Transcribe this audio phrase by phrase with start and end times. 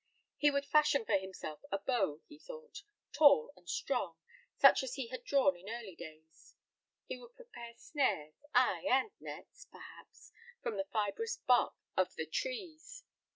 [0.35, 2.81] He would fashion for himself a bow, he thought,
[3.13, 4.15] tall and strong,
[4.57, 6.55] such as he had drawn in early days;
[7.05, 10.31] he would prepare snares, ay, and nets, perhaps,
[10.63, 13.03] from the fibrous bark of the trees.